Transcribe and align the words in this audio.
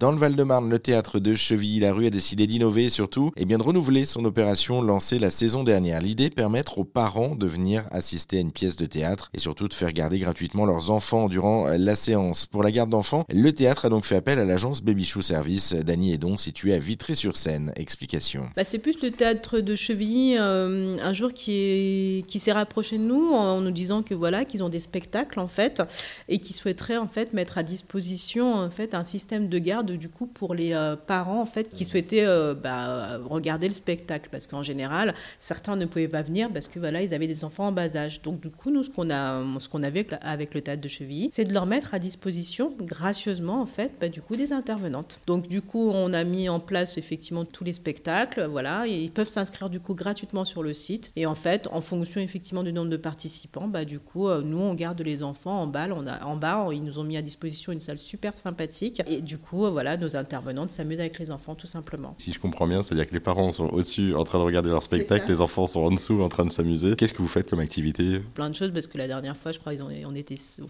Dans 0.00 0.12
le 0.12 0.16
Val-de-Marne, 0.16 0.70
le 0.70 0.78
théâtre 0.78 1.18
de 1.18 1.34
Chevilly-la-Rue 1.34 2.06
a 2.06 2.10
décidé 2.10 2.46
d'innover 2.46 2.84
et 2.84 2.88
surtout 2.88 3.32
eh 3.36 3.44
bien, 3.44 3.58
de 3.58 3.64
renouveler 3.64 4.04
son 4.04 4.24
opération 4.24 4.80
lancée 4.80 5.18
la 5.18 5.28
saison 5.28 5.64
dernière. 5.64 6.00
L'idée, 6.00 6.30
permettre 6.30 6.78
aux 6.78 6.84
parents 6.84 7.34
de 7.34 7.48
venir 7.48 7.82
assister 7.90 8.36
à 8.36 8.40
une 8.40 8.52
pièce 8.52 8.76
de 8.76 8.86
théâtre 8.86 9.28
et 9.34 9.40
surtout 9.40 9.66
de 9.66 9.74
faire 9.74 9.92
garder 9.92 10.20
gratuitement 10.20 10.66
leurs 10.66 10.92
enfants 10.92 11.28
durant 11.28 11.66
la 11.76 11.96
séance. 11.96 12.46
Pour 12.46 12.62
la 12.62 12.70
garde 12.70 12.90
d'enfants, 12.90 13.24
le 13.28 13.50
théâtre 13.50 13.86
a 13.86 13.88
donc 13.88 14.04
fait 14.04 14.14
appel 14.14 14.38
à 14.38 14.44
l'agence 14.44 14.82
Baby 14.82 15.04
Show 15.04 15.20
Service 15.20 15.74
d'Annie 15.74 16.12
Edon 16.12 16.36
située 16.36 16.74
à 16.74 16.78
Vitry-sur-Seine. 16.78 17.72
Explication. 17.74 18.44
Bah, 18.54 18.62
c'est 18.62 18.78
plus 18.78 19.02
le 19.02 19.10
théâtre 19.10 19.58
de 19.58 19.74
Chevilly 19.74 20.36
euh, 20.38 20.94
un 21.02 21.12
jour 21.12 21.32
qui, 21.32 22.24
qui 22.28 22.38
s'est 22.38 22.52
rapproché 22.52 22.98
de 22.98 23.02
nous 23.02 23.32
en 23.32 23.60
nous 23.60 23.72
disant 23.72 24.04
que 24.04 24.14
voilà 24.14 24.44
qu'ils 24.44 24.62
ont 24.62 24.68
des 24.68 24.78
spectacles 24.78 25.40
en 25.40 25.48
fait 25.48 25.82
et 26.28 26.38
qui 26.38 26.52
souhaiteraient 26.52 26.98
en 26.98 27.08
fait 27.08 27.32
mettre 27.32 27.58
à 27.58 27.64
disposition 27.64 28.54
en 28.54 28.70
fait 28.70 28.94
un 28.94 29.02
système 29.02 29.48
de 29.48 29.58
garde 29.58 29.87
du 29.96 30.08
coup 30.08 30.26
pour 30.26 30.54
les 30.54 30.72
euh, 30.72 30.96
parents 30.96 31.40
en 31.40 31.46
fait 31.46 31.72
qui 31.72 31.84
souhaitaient 31.84 32.26
euh, 32.26 32.54
bah, 32.54 33.18
regarder 33.28 33.68
le 33.68 33.74
spectacle. 33.74 34.28
Parce 34.30 34.46
qu'en 34.46 34.62
général 34.62 35.14
certains 35.38 35.76
ne 35.76 35.86
pouvaient 35.86 36.08
pas 36.08 36.22
venir 36.22 36.50
parce 36.52 36.68
que 36.68 36.78
voilà 36.78 37.02
ils 37.02 37.14
avaient 37.14 37.26
des 37.26 37.44
enfants 37.44 37.68
en 37.68 37.72
bas 37.72 37.96
âge. 37.96 38.22
Donc 38.22 38.40
du 38.40 38.50
coup 38.50 38.70
nous 38.70 38.82
ce 38.82 38.90
qu'on 38.90 39.10
a 39.10 39.42
ce 39.58 39.68
qu'on 39.68 39.82
avait 39.82 40.06
avec 40.22 40.54
le 40.54 40.60
théâtre 40.60 40.82
de 40.82 40.88
Chevilly, 40.88 41.30
c'est 41.32 41.44
de 41.44 41.52
leur 41.52 41.66
mettre 41.66 41.94
à 41.94 41.98
disposition 41.98 42.74
gracieusement 42.80 43.60
en 43.60 43.66
fait 43.66 43.92
bah, 44.00 44.08
du 44.08 44.20
coup 44.20 44.36
des 44.36 44.52
intervenantes. 44.52 45.20
Donc 45.26 45.48
du 45.48 45.62
coup 45.62 45.90
on 45.90 46.12
a 46.12 46.24
mis 46.24 46.48
en 46.48 46.60
place 46.60 46.98
effectivement 46.98 47.44
tous 47.44 47.64
les 47.64 47.72
spectacles, 47.72 48.46
voilà, 48.46 48.86
et 48.86 48.94
ils 48.94 49.10
peuvent 49.10 49.28
s'inscrire 49.28 49.70
du 49.70 49.80
coup 49.80 49.94
gratuitement 49.94 50.44
sur 50.44 50.62
le 50.62 50.74
site. 50.74 51.12
Et 51.16 51.26
en 51.26 51.34
fait 51.34 51.68
en 51.72 51.80
fonction 51.80 52.20
effectivement 52.20 52.62
du 52.62 52.72
nombre 52.72 52.90
de 52.90 52.96
participants, 52.96 53.68
bah 53.68 53.84
du 53.84 53.98
coup 53.98 54.28
euh, 54.28 54.42
nous 54.42 54.58
on 54.58 54.74
garde 54.74 55.00
les 55.00 55.22
enfants 55.22 55.62
en 55.62 55.66
bas, 55.66 55.88
on 55.94 56.06
a 56.06 56.24
en 56.24 56.36
bas 56.36 56.68
ils 56.72 56.82
nous 56.82 56.98
ont 56.98 57.04
mis 57.04 57.16
à 57.16 57.22
disposition 57.22 57.72
une 57.72 57.80
salle 57.80 57.98
super 57.98 58.36
sympathique. 58.36 59.02
Et 59.06 59.20
du 59.20 59.38
coup 59.38 59.66
voilà 59.78 59.96
nos 59.96 60.16
intervenantes 60.16 60.72
s'amusent 60.72 60.98
avec 60.98 61.20
les 61.20 61.30
enfants 61.30 61.54
tout 61.54 61.68
simplement. 61.68 62.16
Si 62.18 62.32
je 62.32 62.40
comprends 62.40 62.66
bien, 62.66 62.82
c'est-à-dire 62.82 63.06
que 63.06 63.14
les 63.14 63.20
parents 63.20 63.52
sont 63.52 63.68
au-dessus 63.68 64.12
en 64.12 64.24
train 64.24 64.40
de 64.40 64.42
regarder 64.42 64.70
leur 64.70 64.82
spectacle, 64.82 65.30
les 65.30 65.40
enfants 65.40 65.68
sont 65.68 65.78
en 65.78 65.92
dessous 65.92 66.20
en 66.20 66.28
train 66.28 66.44
de 66.44 66.50
s'amuser. 66.50 66.96
Qu'est-ce 66.96 67.14
que 67.14 67.22
vous 67.22 67.28
faites 67.28 67.48
comme 67.48 67.60
activité? 67.60 68.18
Plein 68.34 68.50
de 68.50 68.56
choses 68.56 68.72
parce 68.72 68.88
que 68.88 68.98
la 68.98 69.06
dernière 69.06 69.36
fois, 69.36 69.52
je 69.52 69.60
crois, 69.60 69.74
on 70.04 70.14
était 70.16 70.34
6 70.34 70.60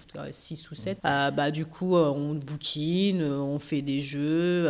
ou 0.71 0.75
7. 0.75 0.99
Euh, 1.07 1.31
bah, 1.31 1.51
du 1.51 1.65
coup, 1.65 1.97
euh, 1.97 2.13
on 2.15 2.35
bouquine, 2.35 3.23
euh, 3.23 3.39
on 3.39 3.59
fait 3.59 3.81
des 3.81 4.03
jeux. 4.03 4.69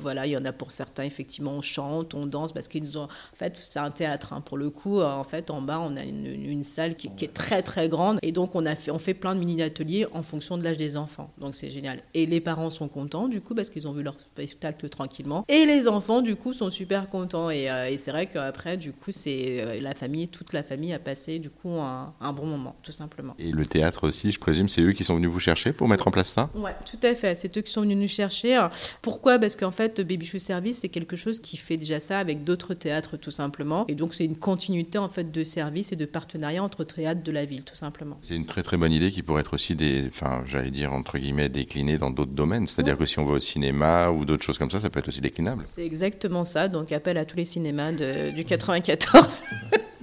voilà, 0.00 0.26
il 0.26 0.32
y 0.32 0.36
en 0.36 0.44
a 0.44 0.52
pour 0.52 0.72
certains, 0.72 1.04
effectivement, 1.04 1.52
on 1.52 1.62
chante, 1.62 2.14
on 2.14 2.26
danse 2.26 2.52
parce 2.52 2.66
qu'ils 2.66 2.82
nous 2.82 2.98
ont. 2.98 3.04
En 3.04 3.36
fait, 3.36 3.56
c'est 3.56 3.78
un 3.78 3.92
théâtre 3.92 4.32
hein, 4.32 4.40
pour 4.40 4.56
le 4.56 4.70
coup. 4.70 5.00
en 5.00 5.22
fait, 5.22 5.50
en 5.50 5.62
bas, 5.62 5.78
on 5.78 5.96
a 5.96 6.02
une, 6.02 6.64
salle 6.64 6.96
qui, 6.96 7.06
est 7.06 7.32
très 7.32 7.62
très 7.62 7.88
grande 7.88 8.18
et 8.22 8.32
donc 8.32 8.56
on 8.56 8.66
a 8.66 8.74
fait, 8.74 8.90
on 8.90 8.98
fait 8.98 9.14
plein 9.14 9.36
de 9.36 9.38
mini 9.38 9.62
ateliers 9.62 10.06
en 10.12 10.22
fonction 10.22 10.58
de 10.58 10.64
l'âge 10.64 10.76
des 10.76 10.96
enfants. 10.96 11.30
Donc 11.38 11.54
c'est 11.54 11.70
génial. 11.70 12.00
Et 12.14 12.26
les 12.26 12.40
parents 12.40 12.70
sont 12.70 12.88
contents 12.88 13.28
du 13.28 13.40
coup 13.40 13.54
parce 13.54 13.70
qu'ils 13.76 13.86
ont 13.86 13.92
vu 13.92 14.02
leur 14.02 14.18
spectacle 14.18 14.88
tranquillement. 14.88 15.44
Et 15.48 15.66
les 15.66 15.86
enfants, 15.86 16.22
du 16.22 16.34
coup, 16.34 16.54
sont 16.54 16.70
super 16.70 17.08
contents. 17.08 17.50
Et, 17.50 17.70
euh, 17.70 17.90
et 17.90 17.98
c'est 17.98 18.10
vrai 18.10 18.26
qu'après, 18.26 18.78
du 18.78 18.92
coup, 18.92 19.12
c'est 19.12 19.60
euh, 19.60 19.80
la 19.82 19.94
famille, 19.94 20.28
toute 20.28 20.54
la 20.54 20.62
famille 20.62 20.94
a 20.94 20.98
passé, 20.98 21.38
du 21.38 21.50
coup, 21.50 21.72
un, 21.72 22.14
un, 22.18 22.32
bon 22.32 22.46
moment, 22.46 22.74
tout 22.82 22.92
simplement. 22.92 23.34
Et 23.38 23.50
le 23.50 23.66
théâtre 23.66 24.08
aussi, 24.08 24.32
je 24.32 24.38
présume, 24.38 24.70
c'est 24.70 24.80
eux 24.80 24.92
qui 24.92 25.04
sont 25.04 25.16
venus 25.16 25.28
vous 25.28 25.40
chercher 25.40 25.74
pour 25.74 25.88
mettre 25.88 26.08
en 26.08 26.10
place 26.10 26.30
ça? 26.30 26.48
Ouais, 26.54 26.74
tout 26.90 26.98
à 27.02 27.14
fait. 27.14 27.34
C'est 27.34 27.54
eux 27.58 27.60
qui 27.60 27.70
sont 27.70 27.82
venus 27.82 27.98
nous 27.98 28.08
chercher. 28.08 28.66
Pourquoi? 29.02 29.38
Parce 29.38 29.56
qu'en 29.56 29.70
fait, 29.70 30.00
Baby 30.00 30.24
Shoe 30.24 30.38
Service, 30.38 30.78
c'est 30.78 30.88
quelque 30.88 31.16
chose 31.16 31.40
qui 31.40 31.58
fait 31.58 31.76
déjà 31.76 32.00
ça 32.00 32.18
avec 32.18 32.44
d'autres 32.44 32.72
théâtres, 32.72 33.18
tout 33.18 33.30
simplement. 33.30 33.84
Et 33.88 33.94
donc, 33.94 34.14
c'est 34.14 34.24
une 34.24 34.36
continuité, 34.36 34.96
en 34.96 35.10
fait, 35.10 35.30
de 35.30 35.44
service 35.44 35.92
et 35.92 35.96
de 35.96 36.06
partenariat 36.06 36.62
entre 36.62 36.84
théâtres 36.84 37.22
de 37.22 37.32
la 37.32 37.44
ville, 37.44 37.64
tout 37.64 37.76
simplement. 37.76 38.16
C'est 38.22 38.36
une 38.36 38.46
très, 38.46 38.62
très 38.62 38.78
bonne 38.78 38.92
idée 38.92 39.10
qui 39.10 39.22
pourrait 39.22 39.42
être 39.42 39.52
aussi 39.52 39.74
des, 39.74 40.06
enfin, 40.08 40.42
j'allais 40.46 40.70
dire, 40.70 40.94
entre 40.94 41.18
guillemets, 41.18 41.50
déclinée 41.50 41.98
dans 41.98 42.10
d'autres 42.10 42.32
domaines. 42.32 42.66
C'est-à-dire 42.66 42.96
que 42.96 43.04
si 43.04 43.18
on 43.18 43.26
va 43.26 43.34
au 43.34 43.40
cinéma 43.40 43.65
ou 43.72 44.24
d'autres 44.24 44.44
choses 44.44 44.58
comme 44.58 44.70
ça, 44.70 44.80
ça 44.80 44.90
peut 44.90 45.00
être 45.00 45.08
aussi 45.08 45.20
déclinable. 45.20 45.64
C'est 45.66 45.84
exactement 45.84 46.44
ça. 46.44 46.68
Donc 46.68 46.92
appel 46.92 47.18
à 47.18 47.24
tous 47.24 47.36
les 47.36 47.44
cinémas 47.44 47.92
du 47.92 48.44
94. 48.44 49.42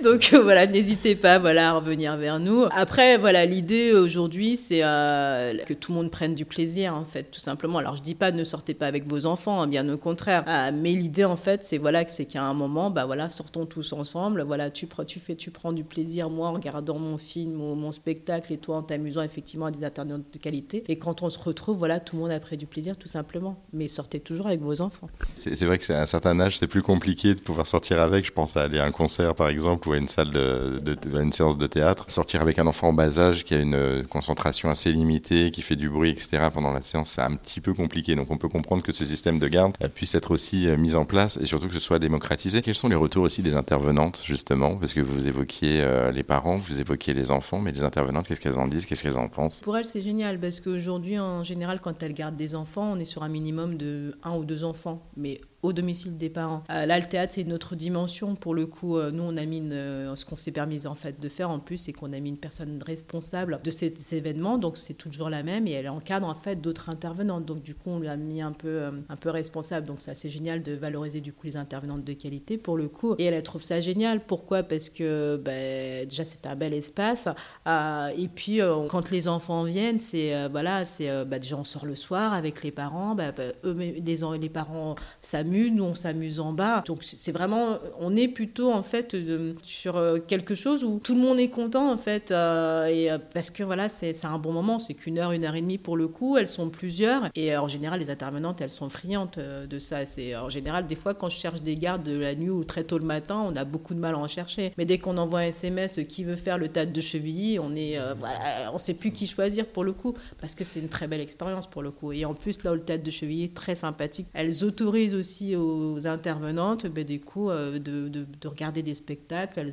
Donc 0.04 0.30
euh, 0.32 0.40
voilà, 0.40 0.66
n'hésitez 0.66 1.14
pas 1.14 1.38
voilà, 1.38 1.70
à 1.70 1.72
revenir 1.74 2.16
vers 2.16 2.38
nous. 2.40 2.64
Après, 2.70 3.18
voilà, 3.18 3.44
l'idée 3.44 3.92
aujourd'hui, 3.92 4.56
c'est 4.56 4.82
euh, 4.82 5.56
que 5.66 5.74
tout 5.74 5.92
le 5.92 5.98
monde 5.98 6.10
prenne 6.10 6.34
du 6.34 6.44
plaisir, 6.44 6.94
en 6.94 7.04
fait, 7.04 7.24
tout 7.24 7.40
simplement. 7.40 7.78
Alors 7.78 7.96
je 7.96 8.02
dis 8.02 8.14
pas 8.14 8.32
ne 8.32 8.44
sortez 8.44 8.72
pas 8.72 8.86
avec 8.86 9.06
vos 9.06 9.26
enfants, 9.26 9.60
hein, 9.60 9.66
bien 9.66 9.88
au 9.92 9.98
contraire. 9.98 10.44
Ah, 10.46 10.72
mais 10.72 10.92
l'idée, 10.92 11.24
en 11.24 11.36
fait, 11.36 11.64
c'est 11.64 11.76
voilà, 11.78 12.04
qu'à 12.04 12.42
un 12.42 12.54
moment, 12.54 12.90
bah 12.90 13.04
voilà, 13.04 13.28
sortons 13.28 13.66
tous 13.66 13.92
ensemble. 13.92 14.42
Voilà, 14.42 14.70
tu, 14.70 14.88
fais, 15.18 15.34
tu 15.34 15.50
prends 15.50 15.72
du 15.72 15.84
plaisir, 15.84 16.30
moi 16.30 16.48
en 16.48 16.54
regardant 16.54 16.98
mon 16.98 17.18
film 17.18 17.60
ou 17.60 17.74
mon 17.74 17.92
spectacle, 17.92 18.52
et 18.52 18.56
toi 18.56 18.78
en 18.78 18.82
t'amusant 18.82 19.22
effectivement 19.22 19.66
à 19.66 19.70
des 19.70 19.84
internautes 19.84 20.32
de 20.32 20.38
qualité. 20.38 20.82
Et 20.88 20.98
quand 20.98 21.22
on 21.22 21.30
se 21.30 21.38
retrouve, 21.38 21.76
voilà, 21.76 22.00
tout 22.00 22.16
le 22.16 22.22
monde 22.22 22.30
a 22.30 22.40
pris 22.40 22.56
du 22.56 22.66
plaisir, 22.66 22.96
tout 22.96 23.08
simplement. 23.08 23.62
Mais 23.74 23.88
sortez 23.88 24.20
toujours 24.20 24.46
avec 24.46 24.60
vos 24.60 24.80
enfants. 24.80 25.08
C'est 25.34 25.62
vrai 25.64 25.78
que 25.78 25.84
c'est 25.84 25.94
un 25.94 26.06
certain 26.06 26.38
âge, 26.40 26.56
c'est 26.56 26.66
plus 26.66 26.82
compliqué 26.82 27.34
de 27.34 27.40
pouvoir 27.40 27.66
sortir 27.66 28.00
avec. 28.00 28.24
Je 28.24 28.32
pense 28.32 28.56
à 28.56 28.62
aller 28.62 28.78
à 28.78 28.84
un 28.84 28.90
concert, 28.90 29.34
par 29.34 29.48
exemple, 29.48 29.89
ou 29.90 29.92
à 29.92 29.96
une 29.96 30.08
salle 30.08 30.30
de, 30.30 30.80
une 31.20 31.32
séance 31.32 31.58
de 31.58 31.66
théâtre. 31.66 32.06
Sortir 32.08 32.40
avec 32.42 32.58
un 32.58 32.66
enfant 32.66 32.88
en 32.88 32.92
bas 32.92 33.18
âge 33.18 33.44
qui 33.44 33.54
a 33.54 33.58
une 33.58 34.04
concentration 34.08 34.70
assez 34.70 34.92
limitée, 34.92 35.50
qui 35.50 35.62
fait 35.62 35.76
du 35.76 35.88
bruit, 35.88 36.10
etc. 36.10 36.48
pendant 36.52 36.72
la 36.72 36.82
séance, 36.82 37.10
c'est 37.10 37.22
un 37.22 37.34
petit 37.34 37.60
peu 37.60 37.74
compliqué. 37.74 38.14
Donc 38.14 38.30
on 38.30 38.38
peut 38.38 38.48
comprendre 38.48 38.82
que 38.82 38.92
ce 38.92 39.04
système 39.04 39.38
de 39.38 39.48
garde 39.48 39.76
puisse 39.94 40.14
être 40.14 40.30
aussi 40.30 40.68
euh, 40.68 40.76
mis 40.76 40.94
en 40.94 41.04
place 41.04 41.38
et 41.40 41.46
surtout 41.46 41.68
que 41.68 41.74
ce 41.74 41.80
soit 41.80 41.98
démocratisé. 41.98 42.62
Quels 42.62 42.74
sont 42.74 42.88
les 42.88 42.96
retours 42.96 43.24
aussi 43.24 43.42
des 43.42 43.54
intervenantes, 43.54 44.22
justement? 44.24 44.76
Parce 44.76 44.94
que 44.94 45.00
vous 45.00 45.26
évoquiez 45.26 45.80
euh, 45.82 46.12
les 46.12 46.22
parents, 46.22 46.56
vous 46.56 46.80
évoquiez 46.80 47.14
les 47.14 47.30
enfants, 47.30 47.58
mais 47.58 47.72
les 47.72 47.82
intervenantes, 47.82 48.28
qu'est-ce 48.28 48.40
qu'elles 48.40 48.58
en 48.58 48.68
disent? 48.68 48.86
Qu'est-ce 48.86 49.02
qu'elles 49.02 49.18
en 49.18 49.28
pensent? 49.28 49.60
Pour 49.60 49.76
elles, 49.76 49.86
c'est 49.86 50.02
génial 50.02 50.38
parce 50.38 50.60
qu'aujourd'hui, 50.60 51.18
en 51.18 51.42
général, 51.42 51.80
quand 51.80 52.02
elles 52.02 52.14
gardent 52.14 52.36
des 52.36 52.54
enfants, 52.54 52.92
on 52.92 53.00
est 53.00 53.04
sur 53.04 53.22
un 53.22 53.28
minimum 53.28 53.76
de 53.76 54.14
un 54.22 54.36
ou 54.36 54.44
deux 54.44 54.64
enfants. 54.64 55.02
Mais 55.16 55.40
au 55.62 55.72
domicile 55.72 56.16
des 56.16 56.30
parents. 56.30 56.62
Euh, 56.70 56.86
là, 56.86 56.98
le 56.98 57.06
théâtre, 57.06 57.34
c'est 57.34 57.42
une 57.42 57.52
autre 57.52 57.76
dimension. 57.76 58.34
Pour 58.34 58.54
le 58.54 58.66
coup, 58.66 58.96
euh, 58.96 59.10
nous, 59.10 59.22
on 59.22 59.36
a 59.36 59.44
mis 59.44 59.60
euh, 59.72 60.14
ce 60.16 60.24
qu'on 60.24 60.36
s'est 60.36 60.52
permis 60.52 60.86
en 60.86 60.94
fait 60.94 61.20
de 61.20 61.28
faire 61.28 61.50
en 61.50 61.58
plus, 61.58 61.76
c'est 61.76 61.92
qu'on 61.92 62.12
a 62.12 62.20
mis 62.20 62.30
une 62.30 62.38
personne 62.38 62.82
responsable 62.84 63.58
de 63.62 63.70
ces, 63.70 63.92
événements. 64.14 64.56
Donc, 64.56 64.76
c'est 64.76 64.94
toujours 64.94 65.28
la 65.28 65.42
même 65.42 65.66
et 65.66 65.72
elle 65.72 65.88
encadre 65.88 66.26
en 66.26 66.34
fait 66.34 66.56
d'autres 66.56 66.88
intervenantes. 66.88 67.44
Donc, 67.44 67.62
du 67.62 67.74
coup, 67.74 67.90
on 67.90 67.98
lui 67.98 68.08
a 68.08 68.16
mis 68.16 68.40
un 68.40 68.52
peu, 68.52 68.84
un 69.08 69.16
peu 69.16 69.30
responsable. 69.30 69.86
Donc, 69.86 70.00
c'est 70.00 70.10
assez 70.10 70.30
génial 70.30 70.62
de 70.62 70.72
valoriser 70.72 71.20
du 71.20 71.32
coup 71.32 71.46
les 71.46 71.56
intervenantes 71.56 72.04
de 72.04 72.12
qualité 72.14 72.56
pour 72.56 72.76
le 72.76 72.88
coup. 72.88 73.14
Et 73.18 73.24
elle, 73.24 73.42
trouve 73.42 73.62
ça 73.62 73.80
génial. 73.80 74.20
Pourquoi? 74.20 74.62
Parce 74.62 74.88
que 74.88 75.40
ben, 75.44 76.06
déjà, 76.06 76.24
c'est 76.24 76.46
un 76.46 76.56
bel 76.56 76.72
espace. 76.72 77.28
et 77.66 78.28
puis, 78.28 78.60
quand 78.88 79.10
les 79.10 79.28
enfants 79.28 79.64
viennent, 79.64 79.98
c'est 79.98 80.48
voilà, 80.48 80.84
c'est 80.84 81.24
ben, 81.26 81.38
déjà 81.38 81.56
on 81.56 81.64
sort 81.64 81.84
le 81.84 81.96
soir 81.96 82.32
avec 82.32 82.62
les 82.62 82.70
parents. 82.70 83.14
Ben, 83.14 83.34
eux, 83.64 83.76
les 83.76 84.48
parents 84.48 84.94
s'amusent 85.20 85.49
nous 85.50 85.84
on 85.84 85.94
s'amuse 85.94 86.40
en 86.40 86.52
bas. 86.52 86.82
Donc 86.86 87.02
c'est 87.02 87.32
vraiment, 87.32 87.78
on 87.98 88.16
est 88.16 88.28
plutôt 88.28 88.72
en 88.72 88.82
fait 88.82 89.16
sur 89.62 89.96
euh, 89.96 90.18
quelque 90.18 90.54
chose 90.54 90.84
où 90.84 91.00
tout 91.02 91.14
le 91.14 91.20
monde 91.20 91.40
est 91.40 91.48
content 91.48 91.90
en 91.90 91.96
fait, 91.96 92.30
euh, 92.30 92.86
et 92.86 93.10
euh, 93.10 93.18
parce 93.32 93.50
que 93.50 93.62
voilà, 93.62 93.88
c'est 93.88 94.24
un 94.24 94.38
bon 94.38 94.52
moment, 94.52 94.78
c'est 94.78 94.94
qu'une 94.94 95.18
heure, 95.18 95.32
une 95.32 95.44
heure 95.44 95.54
et 95.54 95.60
demie 95.60 95.78
pour 95.78 95.96
le 95.96 96.08
coup, 96.08 96.36
elles 96.36 96.48
sont 96.48 96.70
plusieurs, 96.70 97.28
et 97.34 97.56
en 97.56 97.68
général 97.68 98.00
les 98.00 98.10
intervenantes 98.10 98.60
elles 98.60 98.70
sont 98.70 98.88
friandes 98.88 99.30
de 99.30 99.78
ça. 99.78 100.04
C'est 100.04 100.36
en 100.36 100.48
général 100.48 100.86
des 100.86 100.96
fois 100.96 101.14
quand 101.14 101.28
je 101.28 101.38
cherche 101.38 101.62
des 101.62 101.74
gardes 101.74 102.02
de 102.02 102.18
la 102.18 102.34
nuit 102.34 102.50
ou 102.50 102.64
très 102.64 102.84
tôt 102.84 102.98
le 102.98 103.06
matin, 103.06 103.44
on 103.46 103.56
a 103.56 103.64
beaucoup 103.64 103.94
de 103.94 104.00
mal 104.00 104.14
à 104.14 104.18
en 104.18 104.28
chercher. 104.28 104.72
Mais 104.78 104.84
dès 104.84 104.98
qu'on 104.98 105.16
envoie 105.16 105.40
un 105.40 105.48
SMS 105.48 106.00
qui 106.08 106.24
veut 106.24 106.36
faire 106.36 106.58
le 106.58 106.68
tas 106.68 106.86
de 106.86 107.00
Chevilly, 107.00 107.58
on 107.58 107.74
est 107.74 107.98
voilà, 108.18 108.72
on 108.72 108.78
sait 108.78 108.94
plus 108.94 109.12
qui 109.12 109.26
choisir 109.26 109.66
pour 109.66 109.84
le 109.84 109.92
coup, 109.92 110.14
parce 110.40 110.54
que 110.54 110.64
c'est 110.64 110.80
une 110.80 110.88
très 110.88 111.06
belle 111.06 111.20
expérience 111.20 111.66
pour 111.66 111.82
le 111.82 111.90
coup. 111.90 112.12
Et 112.12 112.24
en 112.24 112.34
plus 112.34 112.62
là, 112.64 112.74
le 112.74 112.80
tas 112.80 112.98
de 112.98 113.10
Chevilly 113.10 113.44
est 113.44 113.54
très 113.54 113.74
sympathique. 113.74 114.26
Elles 114.34 114.64
autorisent 114.64 115.14
aussi 115.14 115.39
aux 115.56 116.06
intervenantes 116.06 116.86
ben, 116.86 117.04
des 117.04 117.18
coups 117.18 117.50
euh, 117.50 117.78
de, 117.78 118.08
de, 118.08 118.26
de, 118.40 118.48
regarder 118.48 118.82
des 118.82 118.94
spectacles, 118.94 119.58
elles, 119.60 119.72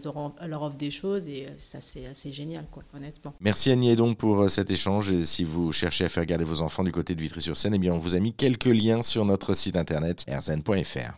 leur 0.49 0.61
offrent 0.63 0.77
des 0.77 0.91
choses 0.91 1.27
et 1.27 1.45
euh, 1.45 1.49
ça 1.57 1.79
c'est 1.81 2.05
assez 2.05 2.31
génial 2.31 2.65
quoi, 2.71 2.83
honnêtement. 2.95 3.33
Merci 3.39 3.71
Annie 3.71 3.91
Edon 3.91 4.13
pour 4.13 4.41
euh, 4.41 4.47
cet 4.49 4.71
échange 4.71 5.11
et 5.11 5.25
si 5.25 5.43
vous 5.43 5.71
cherchez 5.71 6.05
à 6.05 6.09
faire 6.09 6.25
garder 6.25 6.43
vos 6.43 6.61
enfants 6.61 6.83
du 6.83 6.91
côté 6.91 7.15
de 7.15 7.21
Vitry-sur-Seine, 7.21 7.73
eh 7.73 7.79
bien 7.79 7.93
on 7.93 7.99
vous 7.99 8.15
a 8.15 8.19
mis 8.19 8.33
quelques 8.33 8.65
liens 8.65 9.01
sur 9.01 9.25
notre 9.25 9.53
site 9.53 9.75
internet 9.75 10.25
rzn.fr. 10.29 11.13